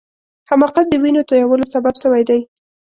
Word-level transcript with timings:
حماقت 0.49 0.85
د 0.89 0.93
وینو 1.03 1.27
تویولو 1.29 1.65
سبب 1.73 1.93
سوی 2.03 2.23
دی. 2.29 2.39